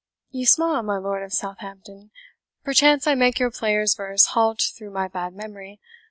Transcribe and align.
You 0.31 0.47
smile, 0.47 0.81
my 0.81 0.97
Lord 0.97 1.21
of 1.21 1.31
Southampton 1.31 2.09
perchance 2.63 3.05
I 3.05 3.13
make 3.13 3.37
your 3.37 3.51
player's 3.51 3.93
verse 3.93 4.25
halt 4.33 4.59
through 4.75 4.89
my 4.89 5.07
bad 5.07 5.35
memory. 5.35 5.79